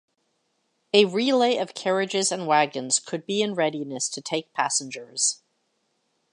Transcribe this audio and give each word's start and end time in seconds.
A 0.95 1.05
relay 1.05 1.57
of 1.57 1.75
carriages 1.75 2.31
and 2.31 2.47
wagons 2.47 2.97
could 2.99 3.23
be 3.27 3.43
in 3.43 3.53
readiness 3.53 4.09
to 4.09 4.19
take 4.19 4.51
passengers. 4.51 5.43